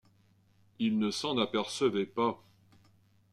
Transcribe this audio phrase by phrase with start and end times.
[0.79, 2.41] Il ne s’en apercevait pas.